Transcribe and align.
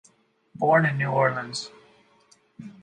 Born 0.55 0.87
in 0.87 0.97
New 0.97 1.11
Orleans. 1.11 1.69